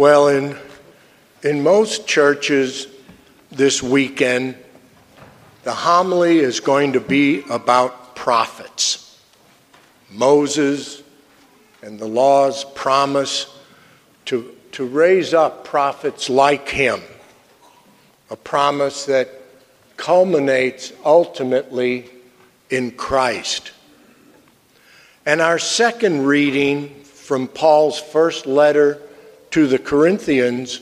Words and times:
Well, 0.00 0.28
in, 0.28 0.56
in 1.42 1.62
most 1.62 2.06
churches 2.06 2.86
this 3.50 3.82
weekend, 3.82 4.54
the 5.62 5.74
homily 5.74 6.38
is 6.38 6.60
going 6.60 6.94
to 6.94 7.00
be 7.00 7.42
about 7.50 8.16
prophets. 8.16 9.20
Moses 10.10 11.02
and 11.82 11.98
the 11.98 12.08
law's 12.08 12.64
promise 12.64 13.54
to, 14.24 14.56
to 14.72 14.86
raise 14.86 15.34
up 15.34 15.66
prophets 15.66 16.30
like 16.30 16.70
him, 16.70 17.02
a 18.30 18.36
promise 18.36 19.04
that 19.04 19.28
culminates 19.98 20.94
ultimately 21.04 22.08
in 22.70 22.92
Christ. 22.92 23.72
And 25.26 25.42
our 25.42 25.58
second 25.58 26.24
reading 26.24 26.88
from 27.04 27.46
Paul's 27.46 28.00
first 28.00 28.46
letter 28.46 29.02
to 29.50 29.66
the 29.66 29.78
Corinthians 29.78 30.80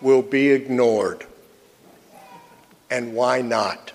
will 0.00 0.22
be 0.22 0.50
ignored. 0.50 1.24
And 2.90 3.14
why 3.14 3.42
not? 3.42 3.92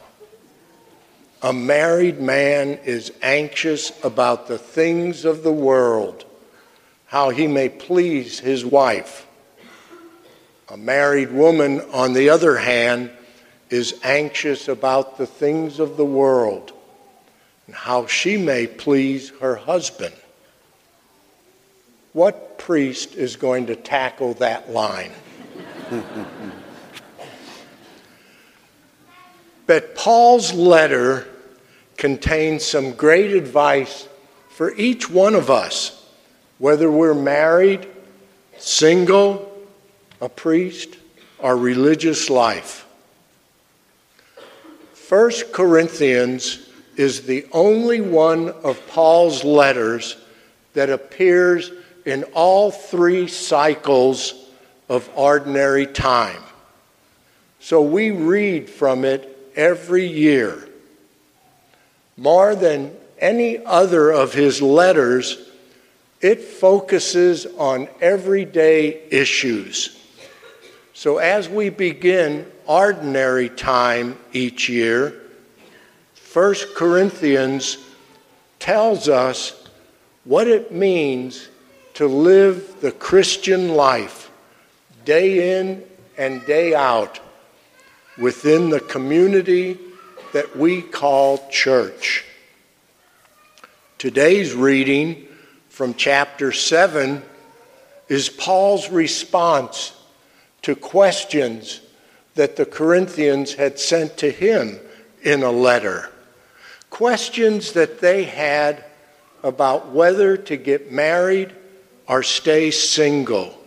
A 1.42 1.52
married 1.52 2.20
man 2.20 2.80
is 2.86 3.12
anxious 3.22 3.92
about 4.04 4.48
the 4.48 4.58
things 4.58 5.26
of 5.26 5.44
the 5.44 5.52
world, 5.52 6.26
how 7.08 7.30
he 7.30 7.48
may 7.48 7.70
please 7.70 8.40
his 8.40 8.66
wife. 8.66 9.28
A 10.70 10.78
married 10.78 11.32
woman, 11.32 11.82
on 11.94 12.14
the 12.14 12.30
other 12.30 12.58
hand, 12.58 13.12
is 13.70 14.00
anxious 14.04 14.68
about 14.68 15.18
the 15.18 15.28
things 15.28 15.80
of 15.80 15.98
the 15.98 16.06
world 16.06 16.72
and 17.68 17.76
how 17.76 18.08
she 18.08 18.38
may 18.38 18.68
please 18.68 19.30
her 19.42 19.56
husband. 19.56 20.16
What 22.16 22.58
priest 22.58 23.16
is 23.16 23.36
going 23.36 23.66
to 23.66 23.76
tackle 23.76 24.36
that 24.36 24.72
line? 24.72 25.12
but 29.68 29.96
Paul's 29.96 30.54
letter 30.54 31.28
contains 31.98 32.64
some 32.66 32.94
great 32.94 33.32
advice 33.32 34.08
for 34.48 34.74
each 34.76 35.10
one 35.10 35.36
of 35.36 35.50
us, 35.50 36.08
whether 36.58 36.90
we're 36.90 37.14
married, 37.14 37.86
single, 38.60 39.54
a 40.22 40.30
priest, 40.30 40.96
our 41.42 41.58
religious 41.58 42.30
life. 42.30 42.88
First 44.94 45.52
Corinthians 45.52 46.70
is 46.96 47.24
the 47.24 47.46
only 47.52 48.00
one 48.00 48.52
of 48.64 48.82
Paul's 48.88 49.44
letters 49.44 50.16
that 50.76 50.90
appears 50.90 51.74
in 52.06 52.24
all 52.34 52.72
three 52.72 53.28
cycles 53.28 54.34
of 54.88 55.10
ordinary 55.16 55.88
time. 55.88 56.42
So 57.60 57.82
we 57.82 58.12
read 58.12 58.70
from 58.70 59.04
it 59.04 59.52
every 59.56 60.06
year. 60.06 60.70
More 62.16 62.56
than 62.56 62.96
any 63.20 63.58
other 63.66 64.12
of 64.12 64.34
his 64.34 64.62
letters, 64.62 65.50
it 66.22 66.42
focuses 66.42 67.46
on 67.58 67.90
everyday 68.00 69.02
issues. 69.10 70.00
So 70.94 71.18
as 71.18 71.50
we 71.50 71.70
begin 71.70 72.50
ordinary 72.68 73.50
time 73.50 74.18
each 74.32 74.70
year, 74.70 75.22
1 76.34 76.56
Corinthians 76.76 77.78
tells 78.60 79.10
us 79.10 79.68
what 80.24 80.48
it 80.48 80.72
means 80.72 81.50
to 81.96 82.08
live 82.08 82.82
the 82.82 82.92
Christian 82.92 83.70
life 83.70 84.30
day 85.04 85.60
in 85.60 85.84
and 86.18 86.46
day 86.46 86.76
out 86.76 87.20
within 88.18 88.70
the 88.70 88.80
community 88.80 89.78
that 90.34 90.56
we 90.56 90.82
call 90.82 91.50
church. 91.50 92.26
Today's 93.98 94.54
reading 94.54 95.28
from 95.70 95.94
chapter 95.94 96.52
7 96.52 97.24
is 98.08 98.30
Paul's 98.30 98.90
response 98.90 99.94
to 100.62 100.76
questions 100.76 101.82
that 102.36 102.56
the 102.56 102.66
Corinthians 102.66 103.54
had 103.54 103.80
sent 103.80 104.18
to 104.18 104.30
him 104.30 104.80
in 105.24 105.44
a 105.44 105.52
letter 105.52 106.12
questions 106.96 107.74
that 107.74 108.00
they 108.00 108.24
had 108.24 108.82
about 109.44 109.90
whether 109.90 110.38
to 110.38 110.56
get 110.56 110.94
married 110.94 111.54
or 112.08 112.24
stay 112.24 112.72
single. 112.72 113.58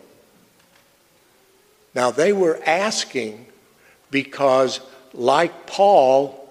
Now, 1.95 2.11
they 2.11 2.33
were 2.33 2.61
asking 2.65 3.47
because, 4.11 4.81
like 5.13 5.67
Paul 5.67 6.49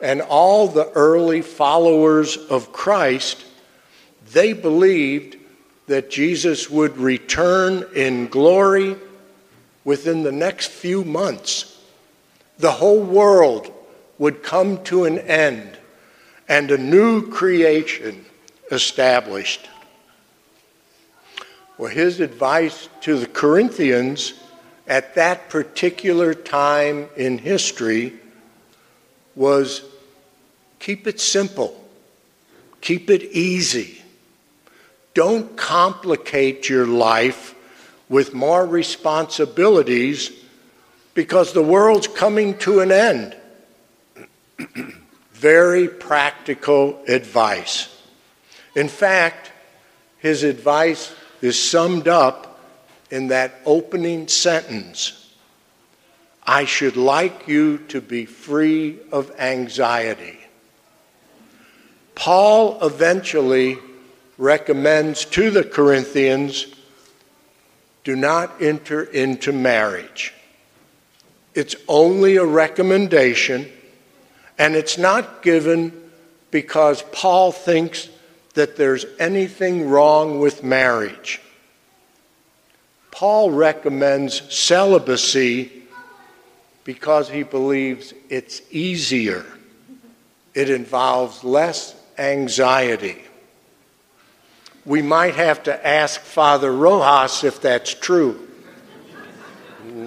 and 0.00 0.20
all 0.20 0.68
the 0.68 0.90
early 0.90 1.42
followers 1.42 2.36
of 2.36 2.72
Christ, 2.72 3.44
they 4.32 4.52
believed 4.52 5.36
that 5.86 6.10
Jesus 6.10 6.70
would 6.70 6.96
return 6.98 7.84
in 7.94 8.28
glory 8.28 8.96
within 9.84 10.22
the 10.22 10.32
next 10.32 10.70
few 10.70 11.04
months. 11.04 11.78
The 12.58 12.70
whole 12.70 13.02
world 13.02 13.72
would 14.18 14.42
come 14.42 14.84
to 14.84 15.04
an 15.04 15.18
end 15.18 15.78
and 16.48 16.70
a 16.70 16.78
new 16.78 17.30
creation 17.30 18.24
established. 18.70 19.68
Well, 21.80 21.88
his 21.90 22.20
advice 22.20 22.90
to 23.00 23.18
the 23.18 23.26
Corinthians 23.26 24.34
at 24.86 25.14
that 25.14 25.48
particular 25.48 26.34
time 26.34 27.08
in 27.16 27.38
history 27.38 28.12
was 29.34 29.80
keep 30.78 31.06
it 31.06 31.18
simple, 31.18 31.82
keep 32.82 33.08
it 33.08 33.22
easy. 33.22 34.02
Don't 35.14 35.56
complicate 35.56 36.68
your 36.68 36.86
life 36.86 37.54
with 38.10 38.34
more 38.34 38.66
responsibilities 38.66 40.32
because 41.14 41.54
the 41.54 41.62
world's 41.62 42.08
coming 42.08 42.58
to 42.58 42.80
an 42.80 42.92
end. 42.92 43.34
very 45.32 45.88
practical 45.88 47.02
advice. 47.08 47.88
In 48.76 48.88
fact, 48.88 49.50
his 50.18 50.42
advice 50.42 51.14
is 51.40 51.62
summed 51.62 52.08
up 52.08 52.60
in 53.10 53.28
that 53.28 53.54
opening 53.64 54.28
sentence 54.28 55.20
I 56.42 56.64
should 56.64 56.96
like 56.96 57.46
you 57.46 57.78
to 57.88 58.00
be 58.00 58.24
free 58.24 58.98
of 59.12 59.30
anxiety. 59.38 60.38
Paul 62.16 62.84
eventually 62.84 63.78
recommends 64.36 65.24
to 65.26 65.50
the 65.50 65.62
Corinthians 65.62 66.66
do 68.02 68.16
not 68.16 68.60
enter 68.60 69.02
into 69.02 69.52
marriage. 69.52 70.34
It's 71.54 71.76
only 71.86 72.36
a 72.36 72.44
recommendation 72.44 73.70
and 74.58 74.74
it's 74.74 74.98
not 74.98 75.42
given 75.42 76.10
because 76.50 77.02
Paul 77.12 77.52
thinks 77.52 78.08
that 78.54 78.76
there's 78.76 79.06
anything 79.18 79.88
wrong 79.88 80.40
with 80.40 80.64
marriage. 80.64 81.40
Paul 83.10 83.50
recommends 83.50 84.42
celibacy 84.54 85.70
because 86.84 87.28
he 87.28 87.42
believes 87.42 88.14
it's 88.28 88.62
easier, 88.70 89.44
it 90.54 90.70
involves 90.70 91.44
less 91.44 91.94
anxiety. 92.18 93.22
We 94.84 95.02
might 95.02 95.34
have 95.34 95.62
to 95.64 95.86
ask 95.86 96.20
Father 96.20 96.72
Rojas 96.72 97.44
if 97.44 97.60
that's 97.60 97.92
true. 97.94 98.46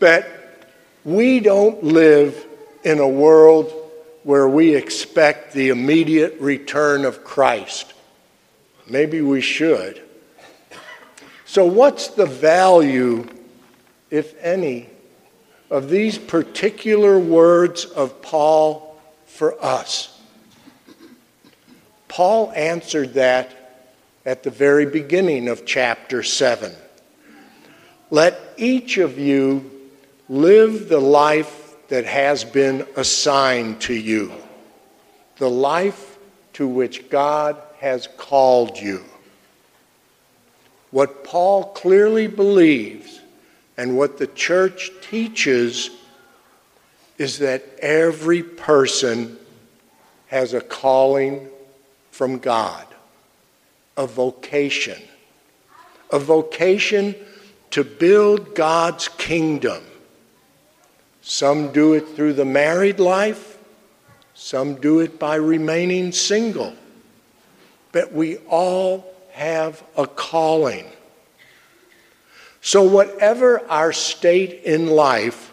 But 0.00 0.70
we 1.04 1.40
don't 1.40 1.84
live 1.84 2.46
in 2.82 2.98
a 2.98 3.08
world 3.08 3.72
where 4.22 4.48
we 4.48 4.74
expect 4.74 5.52
the 5.52 5.70
immediate 5.70 6.40
return 6.40 7.04
of 7.04 7.24
Christ. 7.24 7.92
Maybe 8.88 9.20
we 9.20 9.40
should. 9.40 10.02
So, 11.44 11.64
what's 11.64 12.08
the 12.08 12.26
value, 12.26 13.26
if 14.10 14.34
any, 14.42 14.88
of 15.70 15.88
these 15.88 16.18
particular 16.18 17.18
words 17.18 17.84
of 17.84 18.22
Paul 18.22 19.00
for 19.26 19.62
us? 19.64 20.20
Paul 22.08 22.52
answered 22.54 23.14
that 23.14 23.88
at 24.26 24.42
the 24.42 24.50
very 24.50 24.86
beginning 24.86 25.48
of 25.48 25.64
chapter 25.64 26.22
7. 26.22 26.72
Let 28.10 28.38
each 28.56 28.98
of 28.98 29.18
you 29.18 29.80
Live 30.30 30.88
the 30.88 31.00
life 31.00 31.59
that 31.90 32.06
has 32.06 32.44
been 32.44 32.86
assigned 32.96 33.80
to 33.80 33.92
you, 33.92 34.32
the 35.38 35.50
life 35.50 36.18
to 36.52 36.66
which 36.66 37.10
God 37.10 37.56
has 37.80 38.08
called 38.16 38.78
you. 38.78 39.04
What 40.92 41.24
Paul 41.24 41.72
clearly 41.72 42.28
believes 42.28 43.20
and 43.76 43.96
what 43.96 44.18
the 44.18 44.28
church 44.28 44.90
teaches 45.02 45.90
is 47.18 47.38
that 47.38 47.64
every 47.80 48.44
person 48.44 49.36
has 50.28 50.54
a 50.54 50.60
calling 50.60 51.48
from 52.12 52.38
God, 52.38 52.86
a 53.96 54.06
vocation, 54.06 55.00
a 56.12 56.20
vocation 56.20 57.16
to 57.70 57.82
build 57.82 58.54
God's 58.54 59.08
kingdom. 59.08 59.82
Some 61.22 61.72
do 61.72 61.94
it 61.94 62.08
through 62.16 62.34
the 62.34 62.44
married 62.44 62.98
life, 62.98 63.58
some 64.34 64.74
do 64.74 65.00
it 65.00 65.18
by 65.18 65.36
remaining 65.36 66.12
single. 66.12 66.74
But 67.92 68.12
we 68.12 68.38
all 68.48 69.04
have 69.32 69.82
a 69.96 70.06
calling. 70.06 70.86
So, 72.62 72.82
whatever 72.82 73.60
our 73.68 73.92
state 73.92 74.64
in 74.64 74.86
life, 74.86 75.52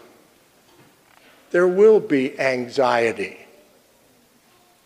there 1.50 1.66
will 1.66 2.00
be 2.00 2.38
anxiety, 2.38 3.38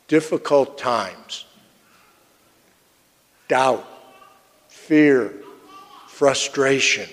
difficult 0.09 0.79
times, 0.79 1.45
doubt, 3.49 3.87
fear, 4.69 5.35
frustration. 6.07 7.09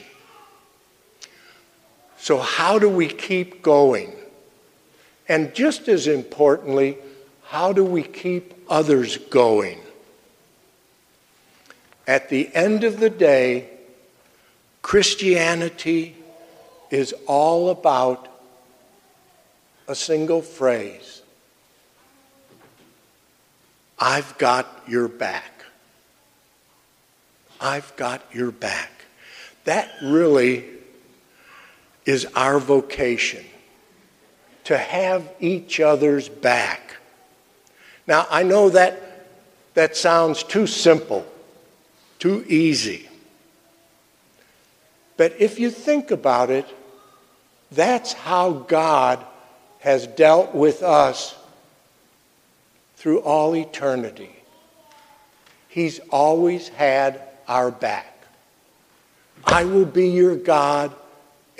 So, 2.29 2.37
how 2.37 2.77
do 2.77 2.87
we 2.87 3.07
keep 3.07 3.63
going? 3.63 4.13
And 5.27 5.51
just 5.55 5.87
as 5.87 6.05
importantly, 6.05 6.99
how 7.45 7.73
do 7.73 7.83
we 7.83 8.03
keep 8.03 8.53
others 8.69 9.17
going? 9.17 9.79
At 12.05 12.29
the 12.29 12.47
end 12.53 12.83
of 12.83 12.99
the 12.99 13.09
day, 13.09 13.67
Christianity 14.83 16.17
is 16.91 17.15
all 17.25 17.71
about 17.71 18.27
a 19.87 19.95
single 19.95 20.43
phrase 20.43 21.23
I've 23.97 24.37
got 24.37 24.83
your 24.87 25.07
back. 25.07 25.65
I've 27.59 27.91
got 27.95 28.21
your 28.31 28.51
back. 28.51 28.91
That 29.63 29.91
really 30.03 30.78
is 32.05 32.25
our 32.35 32.59
vocation 32.59 33.45
to 34.65 34.77
have 34.77 35.27
each 35.39 35.79
other's 35.79 36.29
back. 36.29 36.95
Now, 38.07 38.27
I 38.29 38.43
know 38.43 38.69
that 38.69 39.27
that 39.73 39.95
sounds 39.95 40.43
too 40.43 40.67
simple, 40.67 41.25
too 42.19 42.43
easy. 42.47 43.07
But 45.17 45.35
if 45.39 45.59
you 45.59 45.69
think 45.69 46.11
about 46.11 46.49
it, 46.49 46.65
that's 47.71 48.13
how 48.13 48.51
God 48.51 49.23
has 49.79 50.07
dealt 50.07 50.53
with 50.53 50.81
us 50.81 51.35
through 52.95 53.19
all 53.19 53.55
eternity. 53.55 54.35
He's 55.67 55.99
always 56.09 56.67
had 56.69 57.21
our 57.47 57.71
back. 57.71 58.23
I 59.43 59.65
will 59.65 59.85
be 59.85 60.09
your 60.09 60.35
God, 60.35 60.93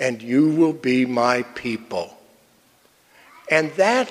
and 0.00 0.22
you 0.22 0.48
will 0.48 0.72
be 0.72 1.04
my 1.04 1.42
people. 1.42 2.16
And 3.50 3.70
that, 3.72 4.10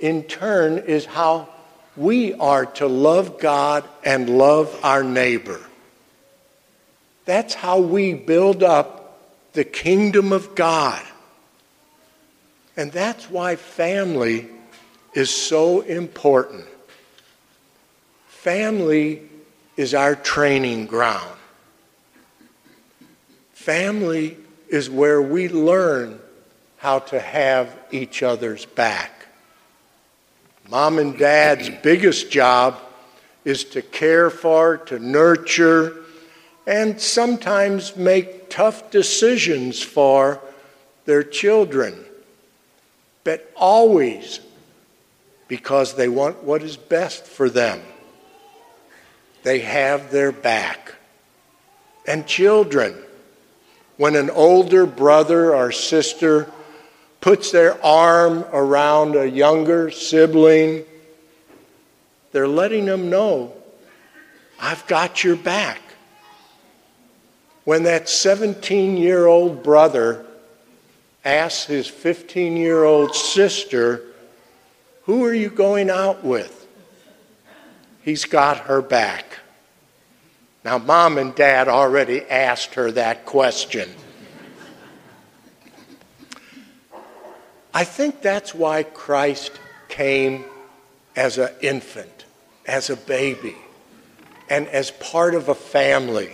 in 0.00 0.24
turn, 0.24 0.78
is 0.78 1.04
how 1.04 1.50
we 1.96 2.32
are 2.34 2.66
to 2.66 2.86
love 2.86 3.38
God 3.38 3.84
and 4.04 4.38
love 4.38 4.78
our 4.82 5.04
neighbor. 5.04 5.60
That's 7.26 7.54
how 7.54 7.80
we 7.80 8.14
build 8.14 8.62
up 8.62 9.20
the 9.52 9.64
kingdom 9.64 10.32
of 10.32 10.54
God. 10.54 11.02
And 12.76 12.90
that's 12.90 13.28
why 13.30 13.56
family 13.56 14.48
is 15.12 15.30
so 15.30 15.80
important. 15.82 16.66
Family 18.28 19.22
is 19.76 19.92
our 19.92 20.14
training 20.14 20.86
ground. 20.86 21.36
Family 23.52 24.36
is 24.68 24.90
where 24.90 25.20
we 25.22 25.48
learn 25.48 26.20
how 26.78 26.98
to 26.98 27.20
have 27.20 27.76
each 27.90 28.22
other's 28.22 28.64
back. 28.64 29.26
Mom 30.68 30.98
and 30.98 31.18
dad's 31.18 31.70
biggest 31.82 32.30
job 32.30 32.78
is 33.44 33.64
to 33.64 33.82
care 33.82 34.28
for, 34.28 34.78
to 34.78 34.98
nurture, 34.98 35.96
and 36.66 37.00
sometimes 37.00 37.96
make 37.96 38.50
tough 38.50 38.90
decisions 38.90 39.80
for 39.80 40.40
their 41.04 41.22
children, 41.22 42.04
but 43.22 43.50
always 43.54 44.40
because 45.48 45.94
they 45.94 46.08
want 46.08 46.42
what 46.42 46.62
is 46.62 46.76
best 46.76 47.24
for 47.24 47.48
them. 47.48 47.80
They 49.44 49.60
have 49.60 50.10
their 50.10 50.32
back. 50.32 50.94
And 52.04 52.26
children, 52.26 52.96
when 53.96 54.16
an 54.16 54.30
older 54.30 54.86
brother 54.86 55.54
or 55.54 55.72
sister 55.72 56.50
puts 57.20 57.50
their 57.50 57.82
arm 57.84 58.44
around 58.52 59.16
a 59.16 59.26
younger 59.26 59.90
sibling, 59.90 60.84
they're 62.32 62.48
letting 62.48 62.84
them 62.84 63.08
know, 63.10 63.52
I've 64.60 64.86
got 64.86 65.24
your 65.24 65.36
back 65.36 65.80
when 67.64 67.82
that 67.82 68.08
17 68.08 68.96
year 68.96 69.26
old 69.26 69.62
brother 69.62 70.24
asks 71.24 71.66
his 71.66 71.86
15 71.86 72.56
year 72.56 72.84
old 72.84 73.14
sister, 73.14 74.02
Who 75.04 75.24
are 75.24 75.34
you 75.34 75.50
going 75.50 75.90
out 75.90 76.22
with? 76.24 76.66
He's 78.02 78.24
got 78.24 78.58
her 78.58 78.80
back. 78.80 79.40
Now, 80.66 80.78
mom 80.78 81.16
and 81.16 81.32
dad 81.32 81.68
already 81.68 82.22
asked 82.22 82.74
her 82.74 82.90
that 82.90 83.24
question. 83.24 83.88
I 87.72 87.84
think 87.84 88.20
that's 88.20 88.52
why 88.52 88.82
Christ 88.82 89.52
came 89.88 90.44
as 91.14 91.38
an 91.38 91.50
infant, 91.62 92.24
as 92.66 92.90
a 92.90 92.96
baby, 92.96 93.54
and 94.50 94.66
as 94.66 94.90
part 94.90 95.36
of 95.36 95.48
a 95.48 95.54
family 95.54 96.32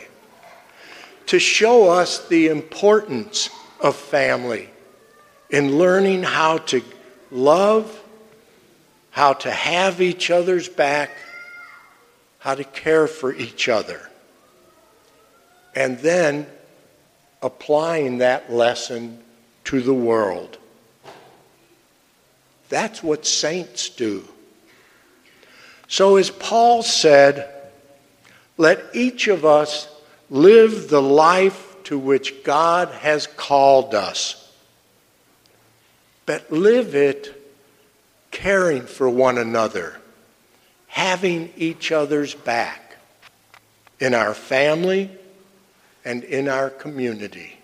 to 1.26 1.38
show 1.38 1.90
us 1.90 2.26
the 2.28 2.48
importance 2.48 3.50
of 3.80 3.94
family 3.96 4.70
in 5.50 5.76
learning 5.76 6.22
how 6.22 6.56
to 6.56 6.80
love, 7.30 8.02
how 9.10 9.34
to 9.34 9.50
have 9.50 10.00
each 10.00 10.30
other's 10.30 10.70
back, 10.70 11.10
how 12.38 12.54
to 12.54 12.64
care 12.64 13.06
for 13.06 13.34
each 13.34 13.68
other. 13.68 14.08
And 15.74 15.98
then 15.98 16.46
applying 17.42 18.18
that 18.18 18.52
lesson 18.52 19.18
to 19.64 19.80
the 19.80 19.94
world. 19.94 20.58
That's 22.68 23.02
what 23.02 23.26
saints 23.26 23.88
do. 23.90 24.26
So, 25.88 26.16
as 26.16 26.30
Paul 26.30 26.82
said, 26.82 27.50
let 28.56 28.82
each 28.94 29.28
of 29.28 29.44
us 29.44 29.88
live 30.30 30.88
the 30.88 31.02
life 31.02 31.76
to 31.84 31.98
which 31.98 32.44
God 32.44 32.88
has 32.88 33.26
called 33.26 33.94
us, 33.94 34.50
but 36.24 36.50
live 36.50 36.94
it 36.94 37.38
caring 38.30 38.86
for 38.86 39.08
one 39.10 39.36
another, 39.36 40.00
having 40.86 41.52
each 41.56 41.92
other's 41.92 42.34
back 42.34 42.96
in 44.00 44.14
our 44.14 44.32
family 44.32 45.10
and 46.04 46.24
in 46.24 46.48
our 46.48 46.70
community. 46.70 47.61